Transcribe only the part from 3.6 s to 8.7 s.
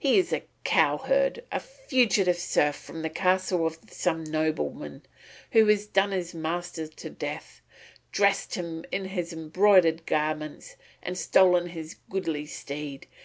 of some nobleman, who has done his master to death, dressed